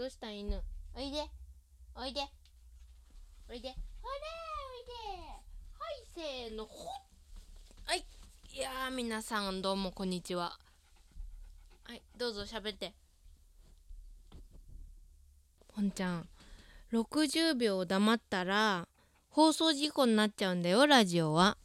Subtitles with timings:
[0.00, 0.58] どうした犬？
[0.96, 1.26] おいで。
[1.94, 2.22] おいで。
[3.50, 3.68] おいで。
[4.00, 4.14] ほら
[4.72, 5.28] おいで。
[5.78, 6.64] はいせーの。
[6.64, 6.88] ほ
[7.84, 8.06] はい。
[8.50, 10.56] いやー皆さんどうもこんにちは。
[11.84, 12.94] はいどうぞ喋って。
[15.68, 16.26] ポンちゃん
[16.94, 18.88] 60秒黙ったら
[19.28, 21.58] 放送事故になっちゃうんだよラジオは。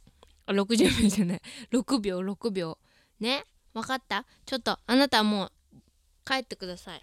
[0.44, 1.42] あ60秒じゃない。
[1.72, 2.76] 6秒6秒。
[3.18, 3.46] ね？
[3.72, 4.26] わかった？
[4.44, 5.52] ちょっとあなたもう
[6.26, 7.02] 帰ってください。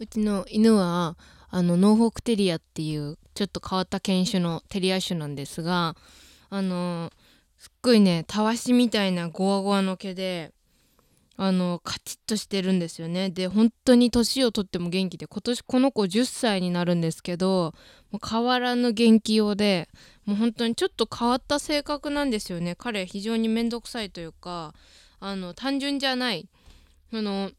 [0.00, 1.16] うちの犬は
[1.50, 5.96] あのノーフォークテリアっていうちょっと変わった犬種のテリア種なんですが
[6.50, 7.10] あの
[7.56, 10.52] すっごいねたわしみたいなゴワゴワの毛で
[11.40, 13.30] あのカチッとしてるんですよね。
[13.30, 17.74] で本当に年をとっても元気で今年この子10歳になるんですけど
[18.10, 19.88] もう変わらぬ元気用で
[20.24, 22.74] もう本当にちょっと変わった性格なんですよね。
[22.76, 24.74] 彼非常に面倒くさいというか
[25.20, 26.48] あの単純じゃない。
[27.12, 27.52] あの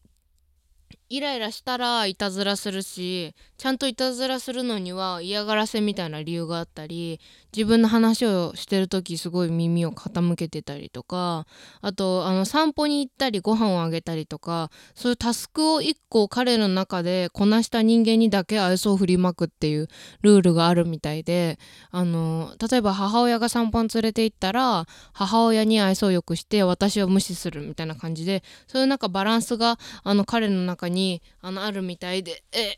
[1.09, 7.19] イライラしたらいたずらするしちゃんといたずらするのには嫌がらせみたいな理由があったり
[7.51, 11.47] 自分の話をしてる時すごい耳を傾けてたりとか
[11.81, 19.87] あとあの散歩に行ったりご飯をあげたりとかそういうタスクを1個彼の中でこなした人間にだけ愛想を振りまくっていう
[20.21, 21.57] ルールがあるみたいで
[21.89, 32.77] あの例えば母親が散歩に連れて行ったら母親に愛想をよくして私を無視するみたいな感じでそういうなんかバランスがあの彼の中ににあのあるみたいでええ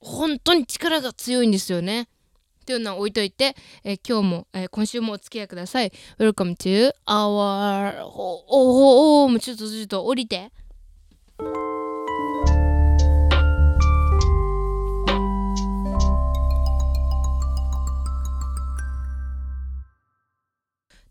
[0.00, 2.02] 本当に力が強いんですよね。
[2.02, 5.92] っていうのは置いといて、えー今日も、えー今週もお付き合いください。
[6.18, 10.52] Welcome to our ほおおおもうちょっとちょっと降りて。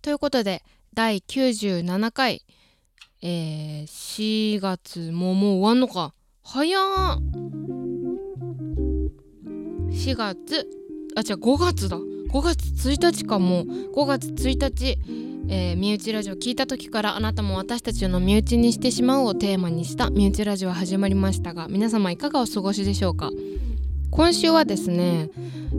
[0.02, 2.42] ということで第97回、
[3.22, 6.14] えー、4月ももう終わんのか。
[6.44, 6.84] 早っ。
[9.90, 10.68] 4月。
[11.16, 11.98] あ違う5月だ。
[11.98, 13.66] 5月1日かもう。
[13.96, 14.98] 5月1日、
[15.50, 23.32] えー身内ラジオ聞いた時からあなたも私たちの身内にしてしまうをテーマにした身内ラジオ始まりましたが皆様いかがお過ごしでしょうか。
[24.12, 25.30] 今週はですね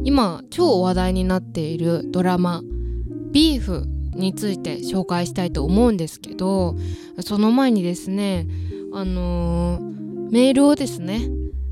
[0.04, 2.62] 今超話題になっているドラマ
[3.32, 6.76] 「ビーフ」について紹介したいと思うんですけど
[7.20, 8.46] その前にですね
[8.92, 9.98] あのー
[10.30, 11.22] メールをですね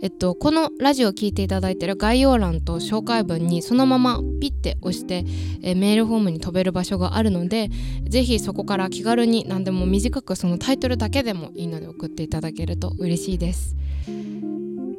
[0.00, 5.24] えっと、このラジオを聞いていただいている概要欄と紹介文にそのままピッて押して、
[5.62, 7.68] えメールフォームに飛べる場所があるので
[8.08, 13.74] ぜひそこから気軽に何でも短くそのタイトルだけでもいいので送っていただけると嬉しいです。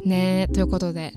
[0.04, 1.14] ねということで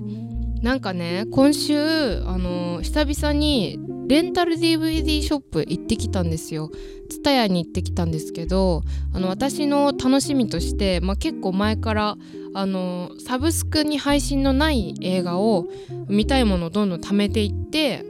[0.63, 6.71] なんかね今週あの久々にレンタル DVD ショップ行ってきたんですよ。
[7.09, 8.81] ツタヤに行ってきたんですけど
[9.13, 12.17] あの私の楽しみとして、まあ、結構前から
[12.53, 15.67] あのサブスクに配信のない映画を
[16.07, 18.03] 見たいものをどんどん貯めていって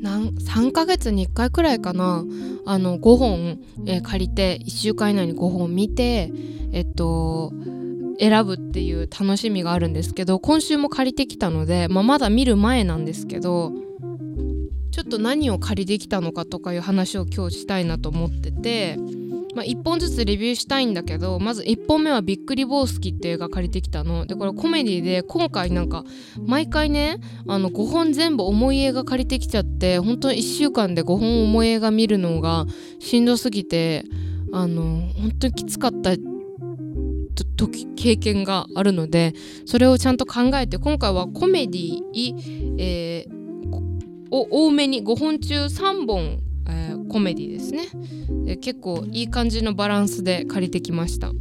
[0.00, 2.24] なん3ヶ月に1回くらいかな
[2.64, 6.32] あの5本、えー借りて1週間以内に5本見て
[6.72, 7.52] えっと
[8.18, 13.72] 選ぶっていう楽しみがあるんですけど今週も借りてきたので、まあ、まだ見る前なんですけど
[14.92, 18.98] ちょっと何を借りてきたのかとかいう話を今日したいなと思ってて、
[19.54, 24.26] まあ、1本ずつレビューしたいんだけどまず1本目は「びっくりボースキ」っていう映画借りてきたの。
[24.26, 26.04] でこれコメディで今回なんか
[26.46, 27.18] 毎回ね
[27.48, 32.66] あの5本全部重い映画借りてきちゃって本当に1週間で5本重い映画見るのが
[32.98, 34.04] しんどすぎて
[34.52, 36.14] あの本当にきつかった
[37.32, 39.34] 時経験があるので
[39.66, 42.00] それをちゃんと考えて今回はコメディ、
[42.78, 43.42] えー
[44.34, 47.86] を多めに5本中3本えー、コメディですね。
[48.44, 51.32] で結構いい感じのバランスで借りてきました。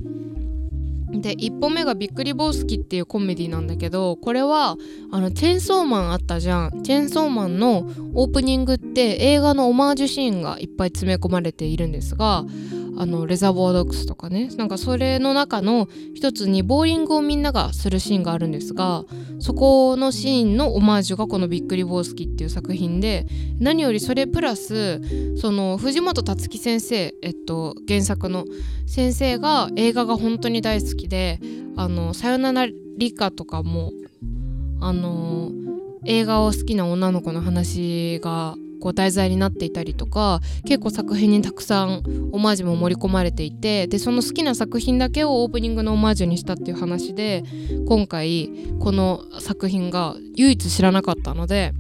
[1.12, 4.78] で1本目が「びっくりボースキ」っていうコメディなんだけどこれは
[5.12, 6.84] あのチェーンソーマンあったじゃん。
[6.84, 12.46] チェーンソーマンのオープニングって映画のオマージュシーンがいっぱい詰め込まれているんですが
[12.98, 14.50] あのレザーボードックスとかね。
[14.58, 19.06] なんかそれの中の一つにボーリングをみんながするシーンがあるんですが
[19.40, 23.26] そこのシーンのオマージュがこの「びっくりボースキ」っていう作品で
[23.60, 25.02] 何よりそれプラス
[25.38, 28.46] その藤本つ樹先生、えっと、原作の
[28.86, 31.40] 先生が映画が本当に大好きで
[31.76, 32.68] 「あのさよなら
[32.98, 33.92] 理科」とかも
[34.80, 35.52] あの
[36.06, 42.02] 映画を好きな女の子の話がこう題材になっていたりとか結構作品にたくさん
[42.32, 47.44] オマージュも盛り込まれていてでその好きな作品だけをオープニングのオマージュにしたっていう話で
[47.88, 48.50] 今回
[48.80, 51.74] この作品が唯一知らなかったので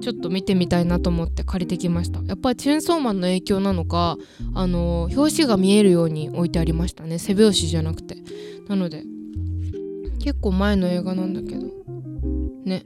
[0.00, 2.20] ちょっと見てみたいなと思って借りてきました。
[2.22, 4.16] やっぱりチェーンソーマンの影響なのか
[4.54, 7.18] あの表紙が見えるように置いてありましたね。
[7.18, 8.16] 背表紙じゃなくて。
[8.68, 9.04] なので
[10.20, 11.66] 結構前の映画なんだけど。
[12.64, 12.84] ね。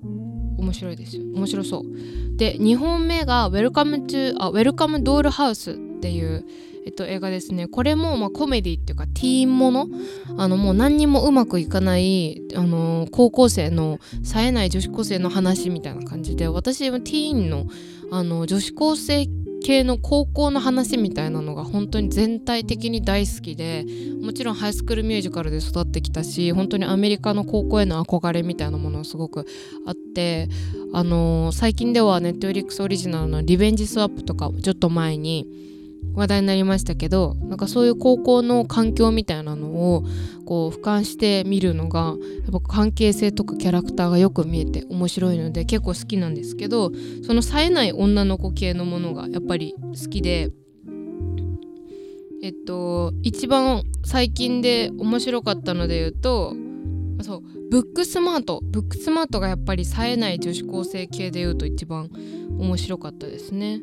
[0.58, 1.24] 面白いですよ。
[1.34, 2.36] 面白そう。
[2.36, 6.44] で2本目が「ウェルカム・トゥあウェルカム・ドールハウス」っていう
[6.86, 7.66] えっと、映画ですね。
[7.66, 9.88] これもまあコメディっていうかティーンもの？
[10.36, 17.66] あのもう何にもうまくいかないあの高校生の冴えない女子高生の話みたいな感じで私もティーンの
[18.10, 19.26] あの女子高生
[19.64, 23.86] 系の高校の話みたいなのが本当に全体的に大好きで
[24.20, 29.46] もちろんハイスクールミュージカルで育ってきたし本当にアメリカの高校への憧れみたいなものがすごく
[29.86, 30.50] あって
[30.92, 35.48] あの、最近ではネットフリックスオリジナルの「リベンジスワップ」とかちょっと前に
[36.14, 40.04] 話題になりましたけどなんかそういう高校の環境みたいなのを
[40.46, 42.14] こう俯瞰して見るのが
[42.44, 46.92] やっぱ関係性とかキャラクターがよく見えて面白いので結構好きなんですけど
[47.26, 50.50] その冴えない女の子系のものがやっぱり好きで
[52.42, 56.54] えっと一番最近で面白かったので言うと
[57.22, 62.10] そうブックスマートブックスマートがやっぱり冴えない女子高生系で言うと一番
[62.58, 63.80] 面白かったですね。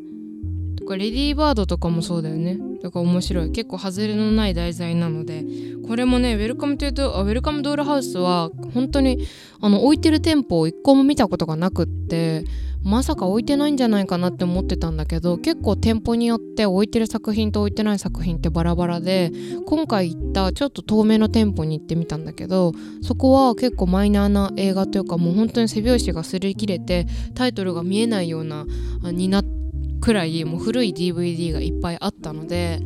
[0.92, 2.58] かレディーバードとかもそうだよね。
[2.82, 3.52] だから面白い。
[3.52, 5.46] 結構外れのない題材なので。
[5.92, 9.28] これもねウェルカムトゥード、ウェルカムドールハウスは本当に
[9.60, 12.46] あの置いてる店舗を一個も見たことがなくって
[12.82, 19.32] まさか置いてないんじゃないかなって思ってたんだけど結構店舗によって置いてる作品と置いてない作品ってバラバラで
[19.66, 22.72] 今回行ったちょっと遠めの店舗に行ってみたんだけど
[23.04, 27.06] そこは結構マイナーな映画というかもう本当に背拍子が擦り切れて
[27.36, 28.66] タイトルが見えないような
[29.12, 29.61] になって
[30.02, 32.80] くらいもう古い DVD がいっぱいあったので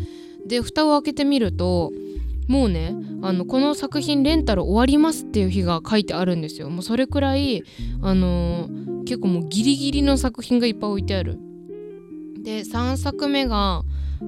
[0.45, 1.91] で蓋を開けてみると
[2.47, 6.69] もうねあのこの作品レンタル終わりますっていう日が書いてあるんですよ。
[6.69, 7.63] もうそれくらい
[8.03, 11.39] あのー、結構もうギリギリの作品がいっぱい置いてある。
[12.43, 13.81] で3作目が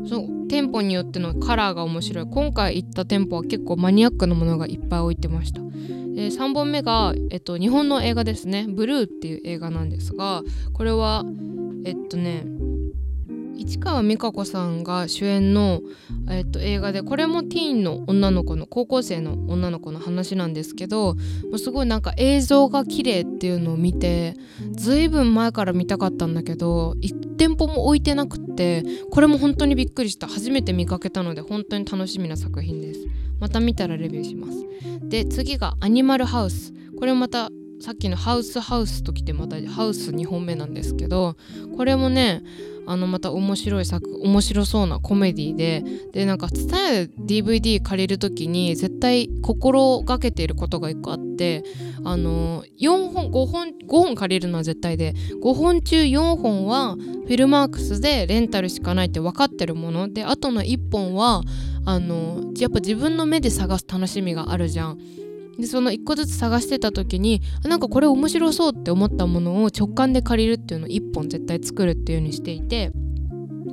[0.10, 2.26] そう店舗によってのカラーが面白い。
[2.26, 5.62] 今回行った店舗は結構マニアックなものがいっぱい置いてました。
[5.62, 10.42] で3本目が、えっと、日本の映画ですね「ブルー」っていう映画なんですが
[10.74, 11.24] これは
[11.86, 12.48] えっとね
[13.58, 15.82] 市川美香子さんが主演の、
[16.30, 21.16] えっと、映画でこれもティーンの女の子の高校生の女の子の話なんですけど
[21.58, 24.36] すごいなんか映像が綺麗っていうのを見て
[24.72, 30.28] ずいぶん前から見たかったんだけど1店舗も置いてなくってこれも本当にびっくりした。
[30.28, 33.08] 初めて見かけたので本当に楽しみな作品です。
[33.40, 34.66] また見たらレビューします。
[35.08, 41.38] で次がアニマルハウスこれまたさっきのハウスハウスときてまたハウス2本目なんですけど
[41.76, 42.42] これもね
[42.88, 51.64] あのまた面白い作面白そうなコメディででなんか伝える DVD 借りる時に絶対心がけていることが1個あって
[52.06, 55.14] あの4本5本5本借りるのは絶対で
[55.44, 61.44] 5本中4本はフィルマークスでレンタルしかないって分かってるものであとの1本は
[61.86, 65.00] あのやっぱ自分の目で探す楽しみがあるじゃん。
[65.60, 72.92] でその1個ずつ探してた時になんかこれ面白そうって思ったものを直感で借りるっていうのを1本絶対作るっていうようにしていて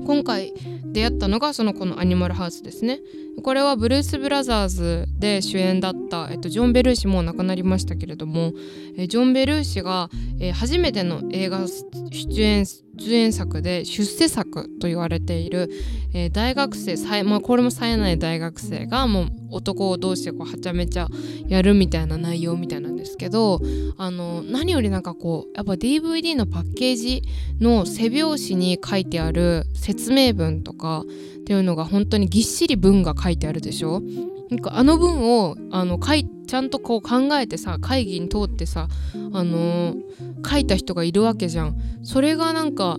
[0.06, 0.52] 今回
[0.92, 3.00] 出会ったのがそのこのアニマルハウスですね。
[3.42, 8.52] これはブルース・ブラザーズで主演だった、えっと、ジョン・ベルーシも亡くなりましたけれども、
[8.96, 10.08] えジョン・ベルーシが、
[10.40, 12.64] え、初めての映画出演
[12.96, 15.70] 出演作で出世作と言われている、
[16.12, 21.08] え、大学生さえ、まあ、これも冴えない大学生がもう男同士でこうはちゃめちゃ
[21.48, 23.60] やるみたいな内容みたいなんですけど
[23.96, 27.22] あの何よりなんかこうやっぱ DVD のパッケージ
[27.60, 31.04] の背表紙に書いてある説明文とか
[31.44, 34.00] っていうのが本当にぎっしり文が書いてあるでしょ？
[34.48, 41.76] なんかあの文をあの書いちゃんとこう考えてさ会議に通ってさ、あのー、書いた人がいるわけじゃん。
[42.02, 42.96] それがなんか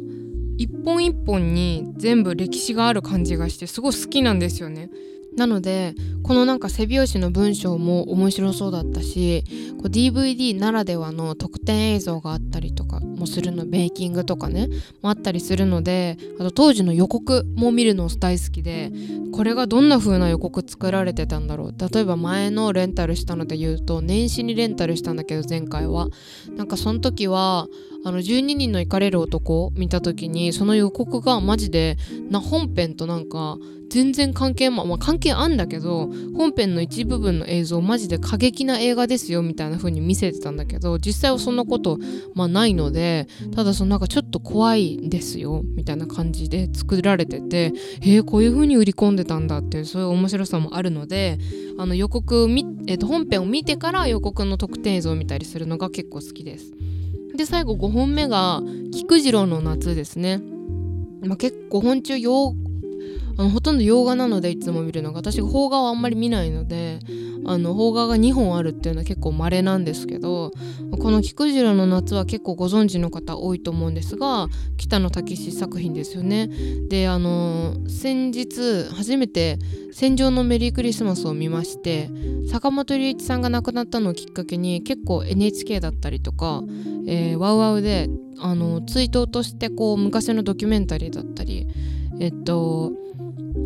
[0.57, 4.91] 一本一本に全部歴史がある感じがしてすごい好きなんですよね。
[5.35, 9.43] なのでこのなんか背拍子の文章も面白そうだったし
[9.77, 14.69] こう DVD ならではの特典映像があったりとかもするのベーキングとかね
[15.01, 18.91] もあったりするのであと当時の予告も見るの大好きで
[19.33, 21.75] これがどんな風な予告作られてたんだろう。
[21.77, 26.07] 例えば前のレンタルしたので言うと年始にレンタルしたんだけど前回は。
[26.55, 27.67] なんかその時は
[28.05, 31.97] あの12人の行かれる男を見た時にその予告がマジで
[32.29, 33.57] な本編となんか
[33.89, 41.97] 全然関係まあ関係あんだけど本編の一部分の映像マジで過激な映画ですよみたいな風に見せてたんだけど実際はそんなこと
[42.35, 51.39] まあないのでただそのなんかちょっと怖いですよみたいな感じで作られててえー、こういう風に売り込んでたんだっていうそういう面白さもあるので
[51.79, 52.47] あの予告、
[52.87, 56.94] えー、と本編を見てから予告の特典映像を見たりするのが結構好きです。
[57.35, 58.61] で最後5本目が
[58.91, 60.41] 「菊次郎の夏」ですね。
[61.21, 62.17] まあ、結構本中
[63.37, 66.99] あのほとんど洋画なのでいつも見るのが私邦画はあんまり見ないので
[67.45, 70.51] あの邦画が2本あるっていうのは結構稀なんですけど
[70.99, 76.49] この「菊次郎の夏」は結構ご存知の方多いと思うんですが北野武史作品ですよね。
[76.89, 79.59] であの先日初めて
[79.91, 82.09] 「戦場のメリークリスマス」を見まして
[82.47, 86.63] 坂本龍一さんが亡くなったのをきっかけに結構 NHK だったりとか、
[87.05, 91.67] えー、ワウワウであの追悼としてこう昔のドキュメンタリーだったり
[92.19, 93.04] えっと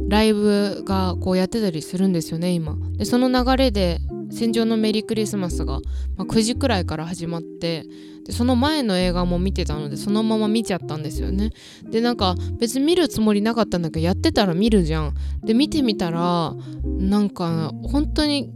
[0.10, 2.75] ライブがこうやってたりするんですよね今。
[2.98, 4.00] でその流れで
[4.32, 5.80] 「戦場のメリークリスマスが」
[6.18, 7.86] まあ、9時くらいから始まって
[8.25, 11.51] でその前の映画も見てたのでそのまま見ちゃったんですよね。
[11.89, 15.13] でなんか別に見るつもりなかったんだけどやってたら見るじゃん。
[15.44, 18.51] で見てみたらなんか本当に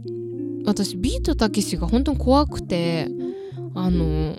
[0.64, 3.08] 私ビートたけしが本当に怖くて
[3.74, 4.38] あの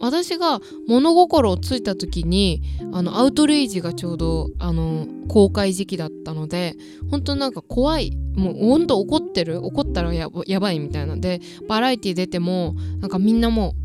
[0.00, 6.74] 私が物心をついた時にあのアウトレイジがちょうどあの公開時期だったので
[7.10, 10.28] 本当なんか怖いもう本当怒ってる怒ったらや
[10.60, 11.16] ばいみたいな。
[11.16, 13.79] でバラエティー出てもなんかみんなもう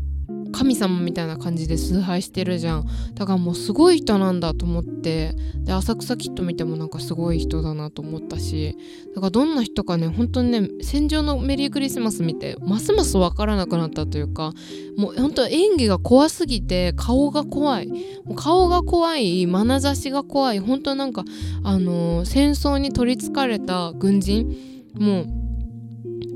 [0.52, 2.86] 神様みたいな感じで崇拝してるじゃん。
[3.14, 5.34] だからもうすごい人なんだと思って。
[5.64, 8.76] で浅草キッド見てもなんかすごい人だなと思ったし。
[9.14, 14.52] だからどんな人かね本当にね戦場のメリークリスマス見てますます分からなくなったというか。
[14.96, 17.88] もう本当演技が怖すぎて顔が怖い。
[18.24, 20.58] もう顔が怖い眼差しが怖い。
[20.58, 21.24] 本当なんか
[21.62, 24.56] あのー、戦争に取りつかれた軍人。
[24.94, 25.45] もう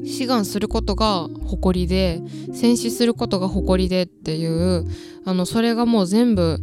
[0.04, 2.22] 志願することが誇りで
[2.52, 4.86] 戦死することが誇りでっていう
[5.24, 6.58] あのそれがもう全部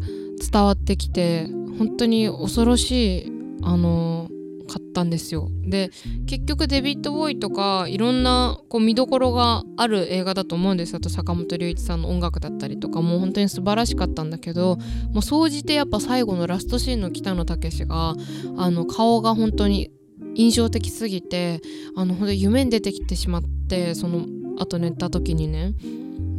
[0.52, 1.48] 伝わってきて
[1.78, 3.32] 本当に恐ろしい
[3.64, 4.30] あの
[4.68, 5.50] 買ったんですよ。
[5.64, 5.92] で
[6.28, 14.78] 結局デビッド・ボーイとかいろんなこう見どころがある映画だと思うんですあと坂本龍一さんの音楽だったりとかもう本当に素晴らしかったんだけど
[15.12, 18.16] もう総じてやっぱ最後のラストシーンの北野武が
[18.58, 19.90] あの顔が本当に
[20.38, 21.62] 印象的すぎて
[21.96, 24.26] あのほんと夢に出てきてしまってその
[24.60, 25.74] 後寝た時にね。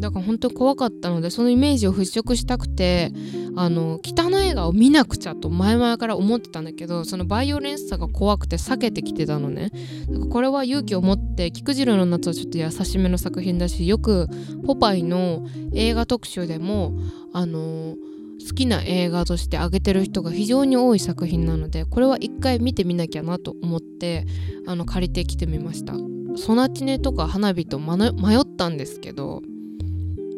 [0.01, 3.13] だから本当に怖かったのでそのイメージを払拭したくて
[3.57, 9.71] あの汚い映画を見なくちゃと前々から思ってたんだけどそのバイオレンスさが怖くて避けてきてたのね。
[10.09, 14.29] だからこれは勇気を持って菊次郎の夏はちょっと優しめの作品だしよく
[14.65, 16.97] ポパイの映画特集でも
[17.33, 24.27] あのー好きな映画として挙げてる人が非常に多い作品なのでこれは一回見てみなきゃなと思って
[24.67, 25.95] あの借りてきてみました。
[26.37, 29.43] ソナチネとか花火と迷ったんですけど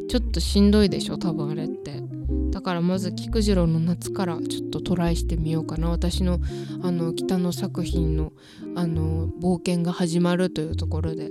[0.09, 2.03] ちょっとしんどいでしょ多分あれって。
[2.51, 5.89] だからまず菊次郎の夏からちょっとトライしてみようかな。
[5.91, 6.41] 私の
[6.83, 8.33] あの北の作品の
[8.75, 11.31] あの冒険が始まるというところで。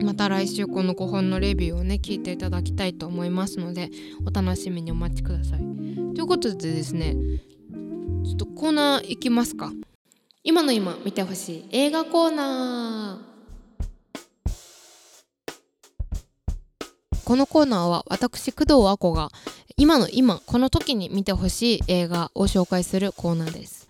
[0.00, 3.90] また来週この5本のレビューをね聞いていただきたいと思いますので
[4.26, 5.58] お楽しみにお待ちください。
[5.58, 7.14] ということでですね
[8.24, 9.72] ちょっとコーナーいきますか。
[10.46, 13.34] 今の今見てほしい映画コーナー
[17.24, 19.30] このコーナーは私工藤亜子が
[19.78, 23.83] 今の今この時に見てほしい映画を紹介するコーナーです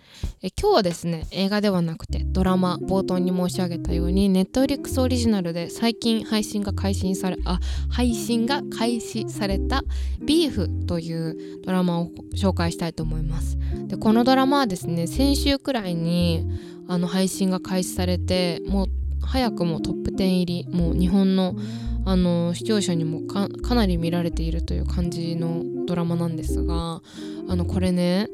[0.47, 9.83] え今日はですね映画ではなくてドラマ冒頭に申し上げたようにネットフリックスオリジナルで最近配信が開始されあ配信が開始された
[10.21, 13.57] 「ビーフというドラマを紹介したいと思います。
[13.87, 16.45] でこのドラマはですね先週くらいに
[16.89, 18.89] あの配信が開始されてもう
[19.23, 21.57] 早くもトップ10入りもう日本の
[22.05, 27.01] あの視聴者にもかなり見られているという感じのドラマなんですが
[27.49, 28.29] あのこれね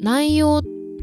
[0.00, 0.60] 内容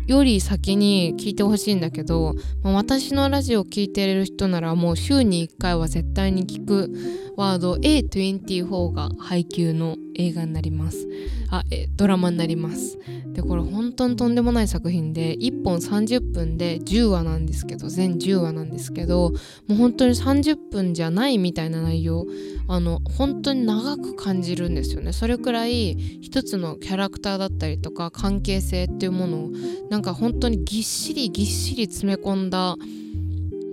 [0.07, 6.91] より先に聞いてほしいんだけど、まあ、私のラジオを聞いてる人ならもう週に1回は絶対に聞く
[7.37, 11.07] ワード A24 が配給の映画になります。
[11.49, 12.97] あえドラマになります。
[13.33, 19.31] でこれ本当にとんでもない作品で1本30分で10話なんですけど全10話なんですけど
[19.67, 22.25] もう本当に30分じゃないみたいな内容
[22.67, 25.13] あの本当に長く感じるんですよね。
[25.13, 29.51] それくらい一つのキャラクターだったりとか関係性っていうものを
[29.89, 32.75] なんか本当にぎっしりぎっしり詰め込んだ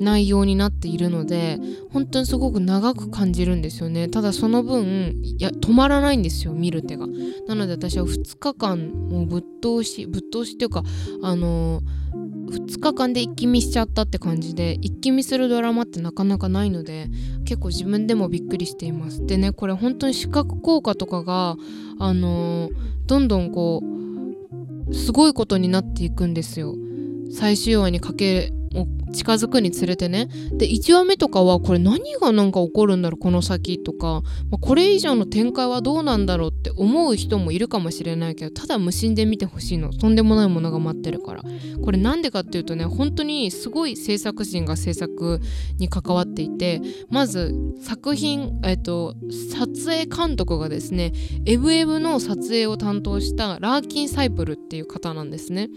[0.00, 1.58] 内容になっているので
[1.92, 4.08] 本当にすごく長く感じるんですよね。
[4.08, 7.06] ただその分いや止まらないんですよ見る手が。
[7.46, 10.82] なので私は2日間もうぶっ通しぶっ通しっていうか
[11.22, 17.10] あのー、2日間で一気見しちゃったって感じで一気見するドラマってなかなかないので
[17.44, 19.26] 結構自分でもびっくりしています。
[19.26, 21.56] でねこれ本当に視覚効果とかが
[21.98, 22.72] あのー、
[23.06, 23.82] どんどんこ
[24.88, 26.74] うすごいことになっていくんですよ。
[27.32, 28.52] 最終話にかけ
[29.12, 30.28] 近づくにつれてね。
[30.52, 39.92] で1話目とかはこれ何がなんか起こるんだろうこの先とか、まあ、これ以上の展開はどうなんだろうって思う人もいるかもしれないけどただ無心で見てほしいの。
[39.92, 41.42] とんでもないものが待ってるから。
[41.82, 45.40] これなんでかっていうとね本当にすごい制作陣が制作
[45.78, 49.14] に関わっていてまず作品、えっと、
[49.50, 51.12] 撮影監督がですね
[51.46, 55.70] エブエブの撮影を担当したラーキン・サイプルっていう方なんですね。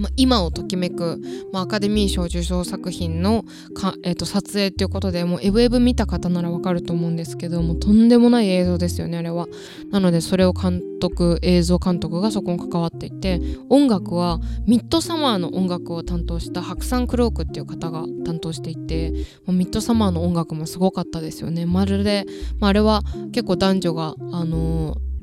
[0.00, 1.20] まあ、今をときめく、
[1.52, 9.46] まあ、アカデミー賞受賞作品のか、えー、と撮影っていうことでもうエブエブ見た方ならわかると思うんですけどもとんでもない映像ですよねあれは。
[9.90, 19.12] なのでそれを監督映像監督がそこに関わっていて音楽はミッドサマーの音楽を担当したハクサン・クロークっていう方が担当していて
[19.46, 21.66] もうミッドサマーの音楽もすごかったですよね。
[21.66, 22.24] まるで、
[22.58, 25.13] まあ、あれは結構男女があのー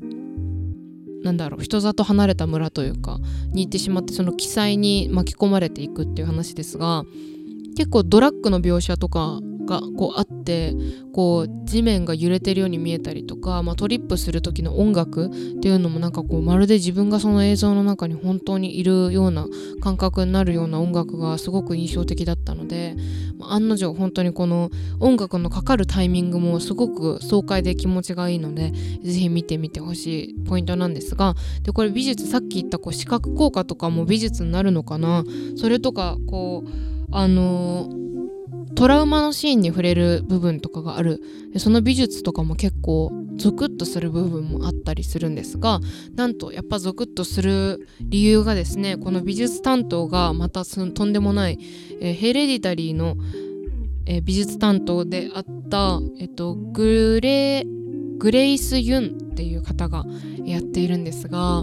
[1.22, 3.18] なんだろう人里離れた村というか
[3.52, 7.04] に行ってしまってその記載に巻き込まれていくっていう話ですが
[7.76, 10.74] 結構ドラッグの描写とかがこうあって
[11.12, 19.46] こう地面が揺れてるように見えたりとか、まあ、トリップする時の音楽っていうのもなんかこうまるで自分がその映像の中に本当にいるような
[19.80, 22.96] 感覚になるような音楽がすごく印象的だったので、
[23.38, 28.72] まあ、案の定本当にこの音楽のかかるタイミングもすごく爽快で気持ちがいいので
[29.04, 35.24] 是非見てみてほしいポイントなんですがでこれ美術さっき言ったこう視覚効果とかも美術になるのかな？
[35.56, 37.88] それとかこうあの
[38.74, 41.20] トラウマのシーンに触れる部分とかがある。
[41.58, 45.80] その美術とかも結構ゾクッとする部分もあったりするんですが
[46.14, 51.58] なんとやっぱゾクッとする理由がですねこの美術担当がまたそのとんでもない、
[52.00, 53.16] えー、ヘレディタリーの、
[54.06, 57.64] えー、美術担当であった、えっと、グレ
[58.18, 60.04] グレイス・ユンっていう方が
[60.44, 61.62] やっているんですが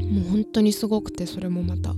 [0.00, 1.94] もう本当にすごくてそれもまた。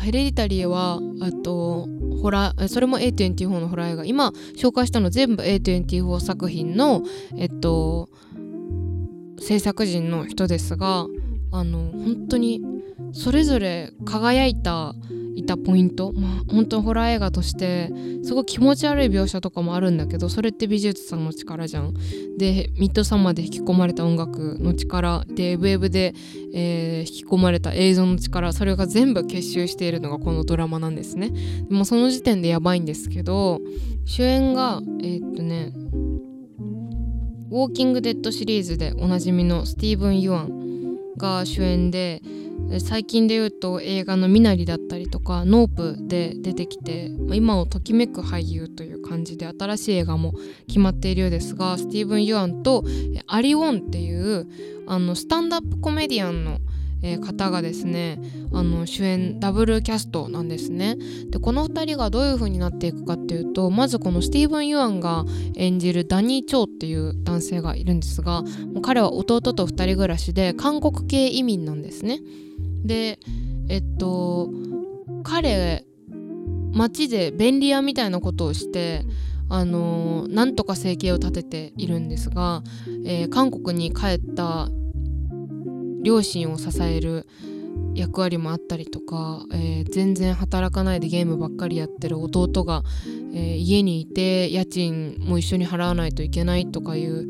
[0.00, 1.88] ヘレディタリーはあと
[2.20, 4.04] ホラーそれも A24 のホラー映画。
[4.04, 7.02] 今紹介したの全部 A24 作品の
[7.36, 8.08] えっと
[9.38, 11.06] 制作陣の人ですが
[11.52, 12.60] あの本当に
[13.14, 14.94] それぞれ輝いた
[15.36, 17.90] いたポイント、まあ、本当ホラー映画として
[18.22, 21.94] すごい気持ち悪い描写とかもあるんだけどそれって美術さんの力じゃん。
[22.38, 26.14] でミッドサマーで引き込まれた音楽の力でウェブで、
[26.52, 31.30] えー、引き込まれた映像の力それが全部結集しているのがこのドラマなんですね。
[31.30, 33.60] でもその時点でやばいんですけど
[34.04, 35.72] 主演がえー、っとね
[37.50, 40.64] 「ウォーキング・デッド」シリーズでおなじみのスティーブン・ユアン
[41.16, 42.22] が主演で
[42.80, 50.34] 最近で言うと映画の「ミナリ」だったりとか「ノープ」で出てきて今をときめく俳優という感じで新しい映画も
[50.66, 52.84] 決まっているようですがスティーブン・ユアンと
[53.26, 54.46] アリ・ウォンっていう
[54.86, 56.58] あのスタンダップコメディアンの
[57.20, 58.18] 方がですね
[58.52, 60.96] あの主演ダブルキャストなんですね。
[61.30, 65.24] でこの2人がどういう風になっていくかっていうとまずこのスティーブン・ユアンが
[65.56, 68.42] 演じるダニー・チョウっていう男性がいるんですが
[68.82, 72.20] 彼は弟と2人暮らしで韓国系移民なんですね。
[72.84, 73.18] で
[73.68, 74.50] えっと
[75.22, 75.84] 彼
[76.72, 79.04] 街で便利屋みたいなことをして
[79.48, 82.62] あのなんとか生計を立てているんですが、
[83.06, 84.68] えー、韓国に帰った
[86.02, 87.26] 両親を支える
[87.94, 92.82] 役割もあったりとか、えー、全然働かないでゲームばっかりやってる弟が、
[93.32, 97.28] えー、家にいて家賃も一緒に払わないといけないとかいう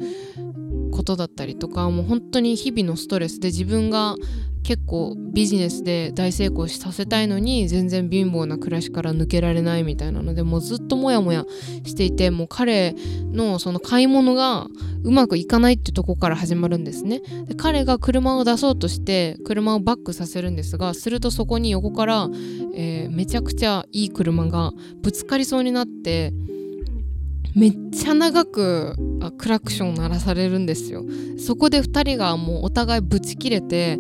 [0.95, 4.15] ことだったりとかもう本当に日々のストレスで自分が
[4.63, 11.45] 結構ビジネスで大成功させたいのに全然貧乏な暮らしから抜けられないみたいなのでもうずっとモヤモヤ
[11.85, 12.95] していてもう彼
[13.31, 14.67] のその買い物が
[15.03, 17.21] うまくいかないってとこから始まるんですね。
[17.47, 22.31] で彼が車を出そうとして車をバックさせるんですがするとそこに横から、
[22.75, 26.33] えー、めちゃくちゃいい車がぶつかりそうになって
[27.55, 28.97] めっちゃ長く
[29.39, 31.05] クラクション鳴らされるんですよ。
[31.39, 33.99] そこで2人がもうお互いブチ切れて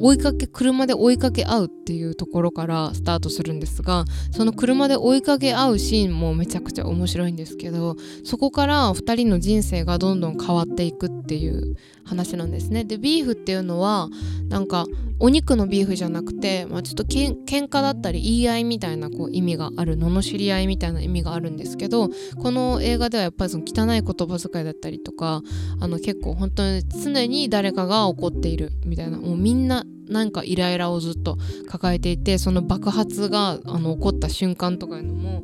[0.00, 12.84] 追いかけ車で追いかけ合うっていうところからスタートするんですがその車で追いかけ合うシーンもめちゃくちゃ面白いんですけどそこから2人の人生がどんどん変わっていくっていう話なんですね。
[12.84, 14.08] でビーフっていうのは
[14.48, 14.86] なんか
[15.18, 22.10] お肉のビーフじゃなくて、まあ、ちょっとけん喧嘩だったり言い合いみたいなこう意味がある罵り合いみたいな意味があるんですけど
[22.42, 25.42] この映画ではやっぱりその汚い言葉遣いだったりとか
[25.80, 31.36] あの結構本当に常に誰かが怒っているみたいなもうみんななんかイライラをずっと
[31.68, 35.42] 抱えていてその爆発があの起こった瞬間とかいうのも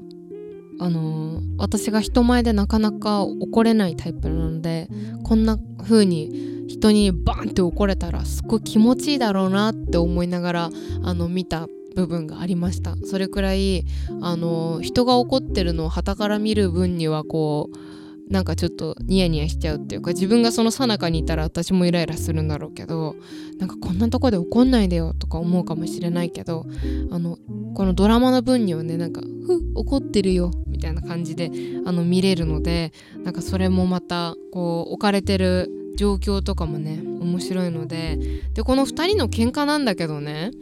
[0.82, 4.88] あの私が人前でなかなか怒れないタイプなので
[5.22, 10.70] こんな風に人にバンって怒れたらすごい気持ちいいだろうなって思いながら
[11.04, 12.96] あの見た部分がありました。
[13.04, 13.84] それくらい
[14.22, 17.91] あの人が怒ってるのを傍から見る分にはこう
[18.32, 23.14] なんかちょっとニヤニヤしちゃうっていうか自分がその最中にいたら私もイライラするんだろうけど
[23.58, 26.64] なんかこんなとこで怒んないでよとか思うかもしれないけど
[27.10, 27.36] あの
[27.74, 31.50] このドラマの分にはねなんか「ふ怒ってるよ」みたいな感じで
[31.84, 32.92] あの見れるので
[33.22, 38.18] なんかそれもまたこう置かれてる状況とかもね面白いので
[38.54, 40.52] でこの2人の喧嘩なんだけどね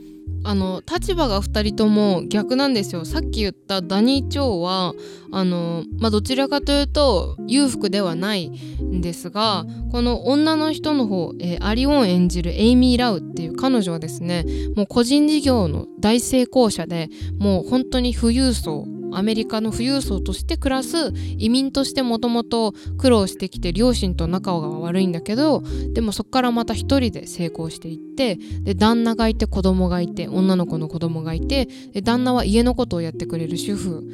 [0.42, 3.04] あの立場が2人とも逆なんですよ。
[3.04, 4.94] さっき言ったダニー・チョウは
[5.32, 14.44] あの、まあ、どちらかというと裕福ではないんですがこの女の人の方、えー、アリオン演じるエイミー・ラウっていう彼女はですね
[14.76, 34.04] もう個人事業の大成功者でもう本当に富裕層アメリカの富裕層として暮らす移民としてもともと苦労してきて両親と仲が悪いんだけどでもそこからまた一人で成功していってで旦那がいて子供がいて女の子の子供がいてで旦那は家のことをやってくれる主婦。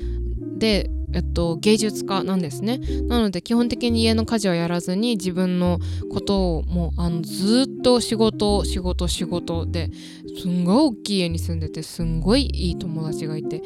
[0.58, 2.78] でえっと、芸術家なんですね。
[3.08, 5.78] なので基本的に家の家事はやらずに自分の
[6.12, 9.90] ことをもうあのずっと仕事仕事仕事で
[10.38, 13.62] すんごい大きい家に住んでてすんごいいい友達がいて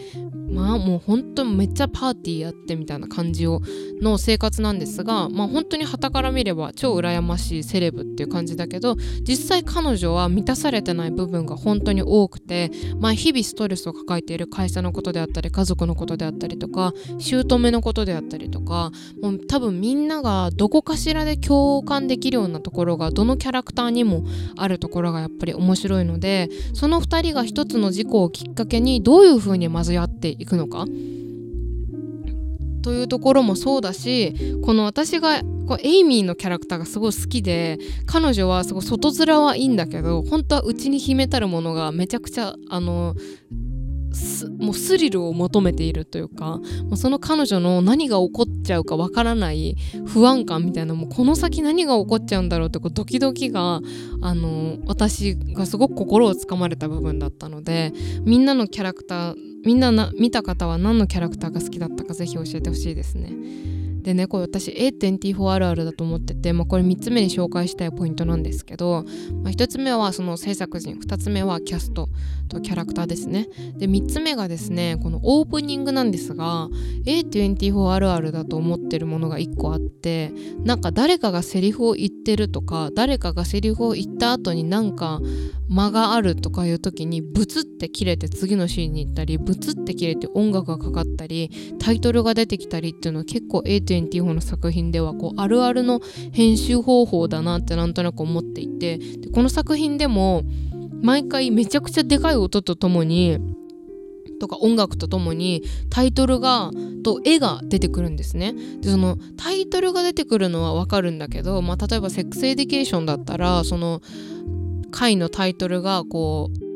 [0.49, 3.63] まあもう本当にめっちゃパーティーやってみたいな感じを
[4.01, 16.93] の生活なんですがまあ本当に傍から見れば超羨ましいセレブっていう感じだけど実際彼女は満たされてない部分が本当に多くてまあ日々ストレスを抱えている会社のことであったり家族のことであったりとか
[17.45, 24.25] 姑のことであったりとかもう多分みんながどこかしらで共感できるようなところがどのキャラクターにも
[24.57, 30.87] あるところがやっぱり面白いのでその2人が一つの事故をきっかけにどういう風に混ぜ合っていくのか？
[32.83, 43.15] というところもそうだしこの私がこうエイミーのキャラクターがすごい好きで彼女はすごい外面はいいんだけど本当は内に秘めたるものがめちゃくちゃあの
[44.59, 53.81] もうスリルを求めているというかもうその彼女の何が起こっちゃうかわからない不安感みたいなもうこの先何が起こっちゃうんだろうってこうドキドキが
[54.21, 57.93] あの私がすごく心をつかまれた部分だったので
[58.23, 63.33] みんなのキャラクターみんな見た方は何のキャラクターが好きだったかぜひ教えてほしいですね。
[64.03, 69.05] でねこれ私 A24 あるあるだと思ってて、まあ、これ3つ目に紹介したいポイントなんですけど、
[69.43, 72.09] まあ、1つ目はその制作陣2つ目はキャスト
[72.49, 73.49] とキャラクターですね。
[73.77, 76.69] で3つ目がですねこのオープニングなんですが
[77.05, 80.33] A24 あるあるだと思ってるものが1個あって
[80.65, 85.21] なんか誰かがセリフを言ってるとか誰かがセリフを言った後になんか
[85.69, 96.01] 間があるとかいう時にブツって切れて次のシーンに行ったりブツって切れて音楽がかかったりタイトルが出てきたりっていうのは結構 A24 の作品ではこうあるあるの
[96.33, 100.43] 編集方法だなってなんとなく思っていてでこの作品でも
[101.03, 103.39] 毎回めちゃくちゃでかい音とともに
[104.39, 106.71] とか音楽とともにタイトルが
[107.05, 108.55] と絵が出てくるんですね。
[108.81, 114.01] でそのタイトルが出てくるのはわかるんだけど、まあ、例えばセックスエディケーションだったらその
[114.91, 116.70] 回のタイトルがこう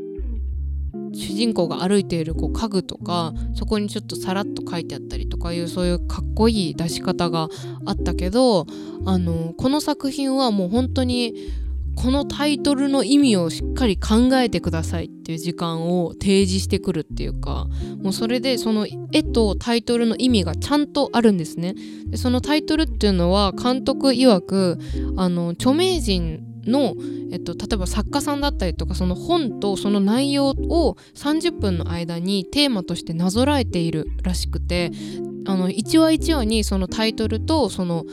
[1.15, 7.49] 主人公が歩いているこう家具とかそこにちょっとさらっと書いてあったりとかいうそういうかっこいい出し方が
[7.87, 8.67] あったけど
[9.07, 11.35] あのこの作品はもう本当に
[11.97, 17.67] このタイトルの意味をしっかり考えてくださいっていう時間を提示してくるっていうか
[18.03, 21.75] もうそれでその絵とタイトルの意味がちゃんとあるんですね。
[22.07, 24.79] でそのタイトルっていうのは監督曰く
[25.17, 26.95] あの著名人の、
[27.33, 34.91] えっと、例えば作家さんだったりとかその本とその内容を30分の間にテーマとしてなぞらえているらしくて
[35.47, 38.05] あの1話1話にそのタイトルとその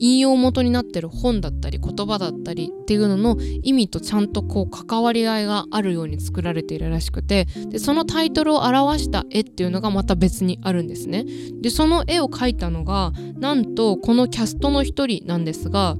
[0.00, 11.24] 引用元になってる本だったり言葉だったりっていうのの意味とちゃんとこう関わり合いがあるように作られているらしくてでそのタイトルを表した絵っていうのがまた別にあるんですね。
[11.60, 15.96] でその絵を描いたのがなんとこのキャストの一人なんですが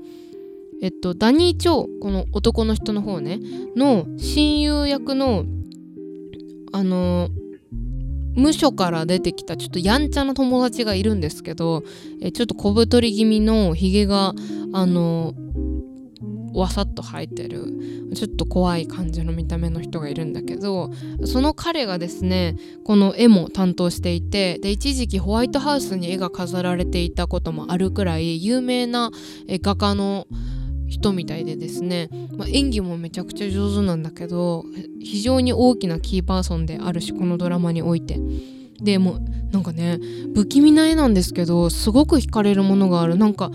[0.80, 3.40] えっと、ダニー・チョウこの男の人の方ね
[3.76, 5.44] の親友役の
[6.72, 7.30] あの
[8.34, 11.82] 無所から出てきたちょっとやんちゃな友達がいるんですけど
[12.20, 14.32] えちょっと小太り気味のひげが
[14.72, 15.34] あの
[16.54, 20.90] わさっと生えてるちょっと怖い感じの見た目の人がいるんだけど
[21.24, 29.10] その彼がですねこの絵も担当していてで一時期ホワイトハウスに絵が飾られていたこともあるくらい有名な
[29.48, 30.26] 画家の
[30.98, 34.64] 人みたいでですね、まあ、演技もめちゃくちゃ上手なんだけど
[35.00, 38.18] 非常に大きなキーパーソンであるしこのドラマにおいて。
[38.80, 39.18] でも
[39.50, 39.98] なんかね
[40.37, 43.50] 不気味な絵なんですけどすごく惹かれるものがあるなんか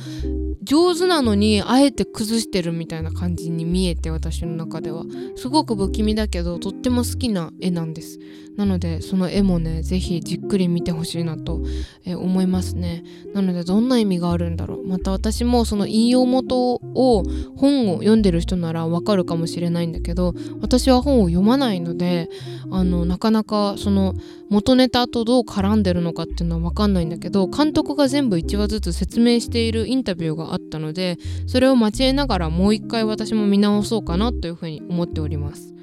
[0.62, 5.06] 上手なのにあえて崩してるみたいな感じに見えて私の中では。
[5.36, 8.20] すごく不気味だけどとっても好きな絵なんです。
[8.58, 11.62] なのでその絵もね是非じっくり見てほしいなと、
[12.06, 13.04] え思いますね。
[13.34, 14.88] なのでどんな意味があるんだろう。
[14.88, 17.24] また私もその引用元を
[17.58, 22.30] 本を読んでる人ならわかるかもしれないんだけど私は本を読まないので
[22.72, 24.13] あのなかなかその
[24.50, 35.73] 元ネタとどう絡んでるのかっていうのは分かんないんだけど監督が全部1話ずつ説明しているインタビューががあったのでそれを交えながらもう一回私も見直そうかなというふうに思っております。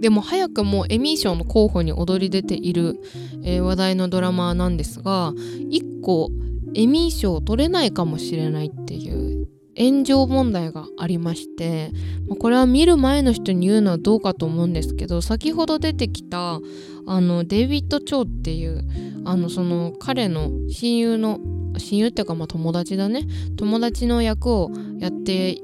[0.00, 3.00] でも早くもエミー賞の候補に躍り出ている、
[3.42, 6.30] えー、話題のドラマなんですが1個
[6.74, 9.48] エミー賞取れないかもしれないっていう
[9.78, 11.92] 炎上問題がありまして、
[12.28, 16.60] まこれは見る前の人に言うのはどうかと思うんですけど先ほど出てきた
[17.06, 18.82] あのデイビッド・チョウっていう
[19.24, 21.38] あのその彼の親友の
[21.78, 23.26] 親友っていうかまあ友達だね。
[23.56, 25.62] 友達の役をやって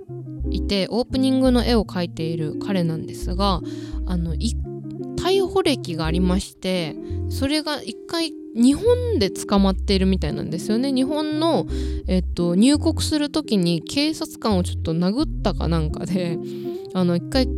[0.51, 3.61] いてオープニングの絵を描いている彼なんですが
[4.07, 6.97] あの逮捕歴がありまして
[7.29, 10.93] それが一回日本で捕まっているみたいなんですよね。
[10.93, 11.67] 日本の、
[12.07, 16.39] えっと、入国する時に警察官をちょっと殴ったかなんかで
[16.95, 17.49] あの一回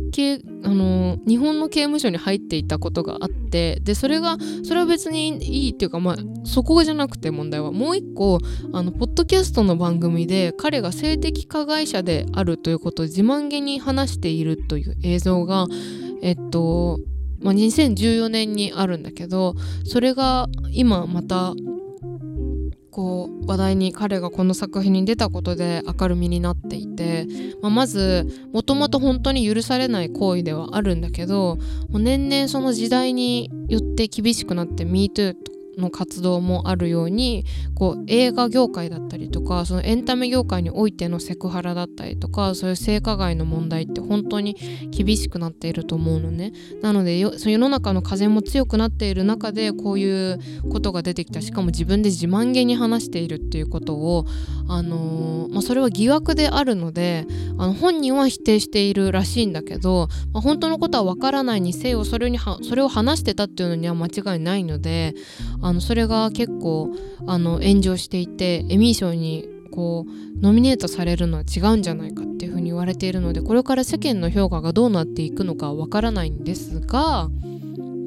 [0.63, 8.39] あの日本の刑務所に入っていたことがあってでそれがそれは別にいいっていうかまあそこじゃなくて問題はもう一個
[8.73, 15.67] あのポッドキャストの番組で彼が性的加害者であるということを自慢げに話しているという映像が
[16.21, 16.99] えっと
[17.41, 21.53] まあ、2014年にあるんだけどそれが今また
[22.95, 27.27] こう話題に彼がこの作品に出たことで明るみになっていて、
[27.61, 31.57] まあ、まずもともと本当に許されない行為ではあるんだけど
[31.89, 44.55] もう年々その時代によって厳しくなって MeToo との活動もあるようにこう映画業界だったりとかそのエンタメ業界においてのセクハラだったりとかそういう性加害の問題って本当に
[44.91, 46.51] 厳しくなっていると思うのね。
[46.81, 51.41] なのでその世の中の風も強くなっている中でこういうことが出てきた。
[51.41, 54.25] しかも自分で自慢げに話しているっていうことを
[54.67, 57.25] あのー、まあ、それは疑惑であるので
[57.57, 65.13] あの本人は否定しているらしいんだけど、まあ、本当のことはわからないにせよそれにそれを話してたっていうのには間違いないので
[65.65, 66.91] あのそれが結構
[67.25, 77.29] あの炎上していてエミー賞にこうノミネートされるのは違うんじゃないかっていうふうに言われているのでこれから世間の評価がどうなっていくのかわからないんですが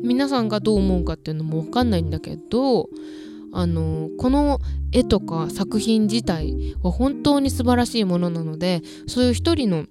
[0.05, 2.89] 皆さんがどう思うかっていうのもわかんないんだけど
[3.53, 4.61] あのこの
[4.93, 9.85] 絵とか作品自体は本当に素晴らしいものなのでそういう一人の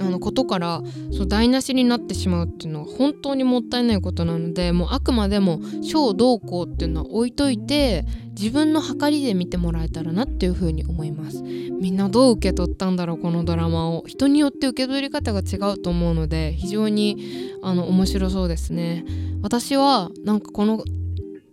[0.00, 11.42] あのことからそう台無しになってしまうっていうのは本当にもったいないことなのでもうあくまでも小動向っていうのは置いといて自分の計りで見てもらえたらなっていうふうに思います。
[11.42, 14.04] みんなどう受け取ったんだろうこのドラマを。
[14.06, 17.16] 人によって受け取り方が違うと思うので非常に
[17.62, 19.04] あの面白そうですね。
[19.42, 20.82] 私はなんかこの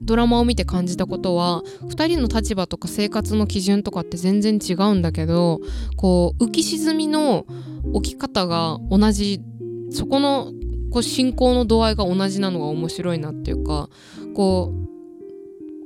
[0.09, 5.59] ドラマを見て感じたことは2人の立場とか生活の基準とかって全然違うんだけど
[5.97, 7.45] こう浮き沈みの
[7.93, 9.39] 置き方が同じ
[9.91, 10.51] そこの
[10.91, 13.87] こう進行の度合いが同じなのが面白いなっていうか
[14.33, 14.88] こう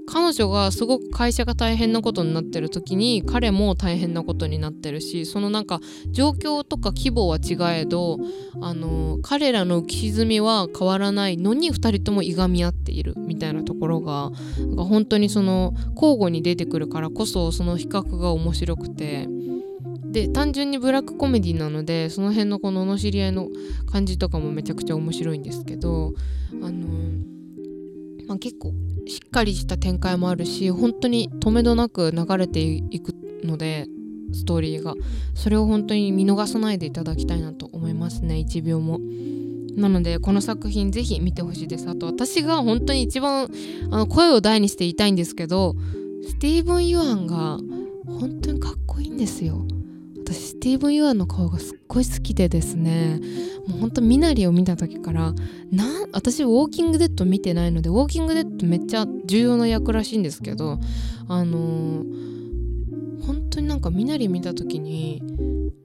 [0.05, 5.79] 彼女がすごく会社が大変なことになってる時に彼も大変なことになってるしそのなんか
[6.11, 8.17] 状況とか規模は違えど
[8.61, 19.27] あの彼らの浮き沈みは変わらないのに2人ともいがみ合っているみたいなところがなんか本当にその交互に出てくるからこそその比較が面白くて。
[20.13, 23.49] で単純にブラックコメディなのでその辺のこの罵り合いの
[23.91, 26.13] 感じとかもめちゃくちゃ面白いんですけど
[26.61, 27.33] あの
[28.27, 28.73] まあ、結構
[29.07, 33.87] しっかりした展開もあるし本当に止めどなく流れていくので
[34.33, 34.95] ストーリーが。
[35.35, 38.99] それを本当に見逃さないでいただきたいなと思いますね1秒も。
[39.75, 41.89] なのでこの作品ぜひ見てほしいです。
[41.89, 43.49] あと私が本当に一番
[43.91, 45.75] あの声を大にして言いたいんですけど
[46.27, 47.57] スティーブン・ユアンが
[48.05, 49.65] 本当にかっこいいんですよ。
[50.63, 53.19] ティーブ・ユアの顔がすっごい好きでですね
[53.67, 55.33] もうほんと身なりを見た時から
[55.69, 60.79] な私ウォーキングデッド見てないのでウォーキングデッドめっちゃ重要な役らしいんですけど
[61.27, 65.21] あのー、本当になんか身なり見た時に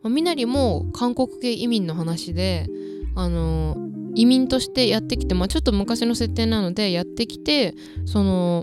[0.04, 2.68] 身なりも韓国系移民の話で
[3.16, 8.62] あのー、移民としてやってきて、まあ、ちょっと昔の設定なのでやってきてその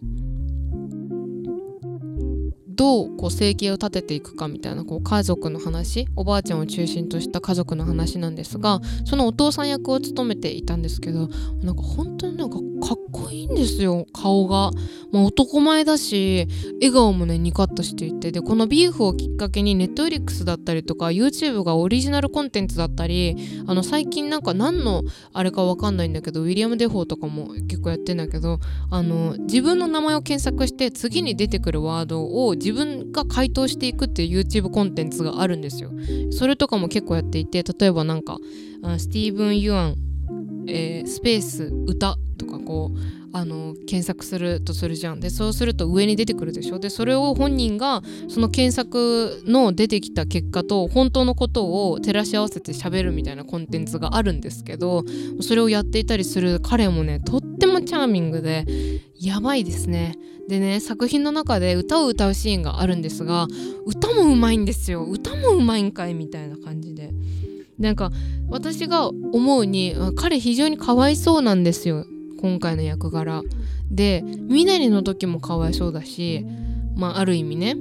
[2.75, 11.29] どうこう生計を立てていくかみたいなこう家族の話おばあちゃんを中心とした家族の話なんですがそのお父さん役を務めていたんですけど
[11.61, 14.71] なんか本当になんかかっこいいんですよ顔が、
[15.11, 16.47] まあ、男前だし
[16.81, 18.25] 笑顔もねニカッとしていて。
[18.35, 28.59] でこのビーフをきっかけに Netflix だったりとか YouTube がオリジナルコンテンツだったりあの最近なんか何のあれかわかんないんだけどウィレム・デフォーとかも結構やってんだけど
[28.91, 35.91] あの自分の名前を検索して次に出てくるワードを自分が回答していくっていう YouTube コンテンツがあるんですよ。
[36.32, 38.39] それとかも結構やっていて例えばなんか
[38.97, 39.95] スティーブン・ユアン
[40.67, 45.19] えー、スペース歌とかこうあの検索するとするじゃん。
[45.19, 46.79] でそうすると上に出てくるでしょ。
[46.79, 55.03] でそれを本人がその検索の出てきた結果と本当のことを照らし合わせて喋るみたいなコンテンツがあるんですけど
[55.41, 58.65] それをやっていたりする彼もねとってもチャーミングで
[59.19, 60.15] やばいですね。
[60.47, 63.47] でね作品の中で歌を歌うシーンがあるんですが
[63.85, 65.03] 歌もうまいんですよ。
[65.03, 67.11] 歌もうまいんかいみたいな感じで。
[67.77, 68.09] なんか
[68.49, 72.05] 私が思うに彼非常にかわいそうなんですよ。
[72.45, 73.41] 今回の役柄。
[73.89, 76.45] でみなりの時もかわいそうだし
[76.95, 77.75] まあある意味ね。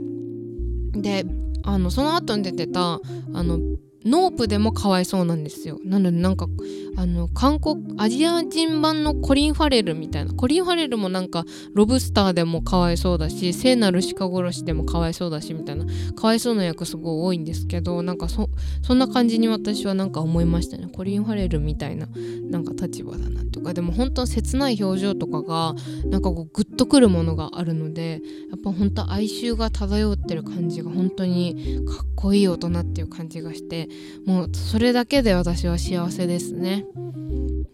[0.94, 1.26] で
[1.62, 3.58] あのその後に出てたあの
[4.06, 5.78] ノープでもかわいそうなんですよ。
[5.84, 6.48] なのでなんか
[6.96, 10.32] あの韓国アジア人版のコリン・ファレルみたいな。
[10.32, 15.86] コリン・ファレルもなんかロブスターでもかわいそうだし聖なる鹿殺しでもかわいそうだしみたいな。
[16.14, 18.48] かわいそうな役すごい多いんですけどなんかそ
[18.94, 20.88] んな感じに私はなんか思いましたね。
[20.92, 22.08] コリン・ファレルみたいな
[22.50, 23.74] なんか立場だなとか。
[23.74, 25.74] でも本当切ない表情とかが
[26.06, 33.88] なんかこうグッとくるものがあるのでやっぱ本当哀愁が漂ってる感じが本当にかっこいい大人っていう感じがして
[34.26, 36.83] もうそれだけで私は幸せですね。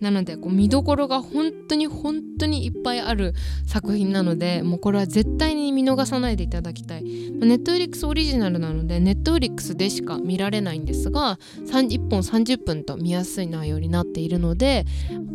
[0.00, 3.34] なのでこう見どころが本当に本当にいっぱいある
[3.66, 7.04] 作品なのでもうこれは絶対に見逃さないでいただきたい。
[7.04, 14.86] ネットフリックスオリジナルなのでネットフリックスでしか見られないんですが1本30分と見やすい内容になっているので、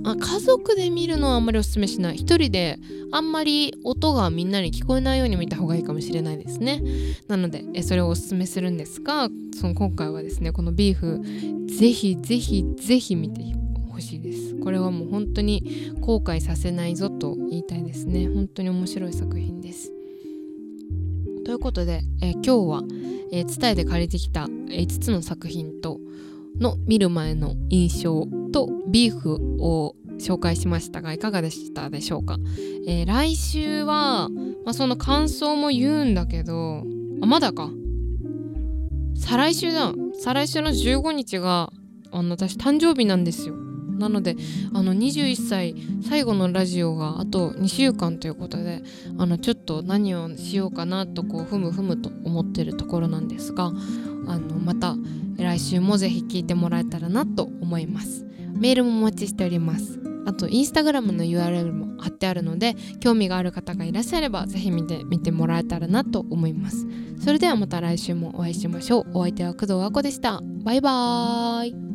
[0.03, 2.17] まあ、家族で見るのはあんまりおすすめしない。
[2.17, 2.79] 一人で
[3.11, 6.81] あんまり音がみんなに聞こえないように見た方がいいかもしれないですね。
[7.27, 11.21] なのでえそれをおすすめするんですがその今回はですねこのビーフ
[11.67, 13.41] ぜひぜひぜひ見て
[13.95, 14.55] ほしいです。
[14.59, 18.27] これはもう本当に後悔させないぞと言いたいですね。
[18.27, 19.91] 本当に面白い作品です。
[21.45, 22.83] ということで、えー、今日は、
[23.31, 25.99] えー、伝えで借りてきた5つの作品と
[26.59, 32.37] の見る前の印象とビーフを紹介しましたがいかがでしたでしょうか、
[32.87, 34.29] えー、来週は、
[34.63, 36.83] まあ、その感想も言うんだけど
[37.21, 37.69] あまだか。
[39.17, 39.93] 再来週だ。
[40.21, 41.71] 再来週の15日が
[42.11, 43.64] あの私誕生日なんですよ。
[43.97, 44.35] なので
[44.73, 45.75] あの21歳
[46.07, 48.83] 最後のラジオがあと2週間ということで
[49.17, 53.71] あのちょっと何をしようかなとこうふむふむと思ってるところなんですが
[54.27, 54.95] あのまた
[55.37, 58.25] 来週もぜひ聞いてもらえたらなと思います。
[58.57, 59.99] メールもお待ちしております。
[60.25, 66.87] あとインスタグラムの URL も貼ってあるので興味がある方がいらっしゃればぜひ見てみてもらえたらなと思います。
[67.19, 69.05] それではまた来週もお会いしましょう。
[69.13, 70.41] お相手は工藤あこでした。
[70.63, 71.94] バイバーイ。